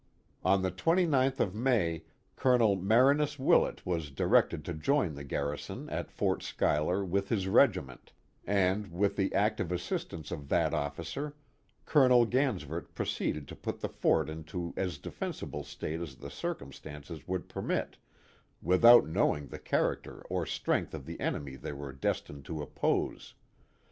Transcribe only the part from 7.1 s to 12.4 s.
his regiment, and, with the active assistance of that officer, Colonel